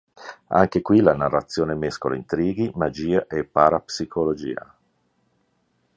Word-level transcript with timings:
Anche 0.47 0.81
qui 0.81 0.99
la 0.99 1.13
narrazione 1.13 1.75
mescola 1.75 2.15
intrighi, 2.15 2.71
magia 2.73 3.27
e 3.27 3.43
parapsicologia. 3.43 4.75